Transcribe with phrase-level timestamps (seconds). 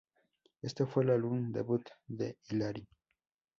[0.63, 2.87] Este fue el álbum debut de Hilary.